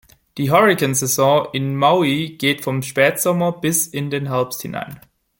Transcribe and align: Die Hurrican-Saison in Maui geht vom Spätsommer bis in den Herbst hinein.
Die 0.39 0.49
Hurrican-Saison 0.49 1.49
in 1.53 1.75
Maui 1.75 2.35
geht 2.39 2.63
vom 2.63 2.81
Spätsommer 2.81 3.51
bis 3.51 3.85
in 3.85 4.09
den 4.09 4.29
Herbst 4.29 4.63
hinein. 4.63 4.99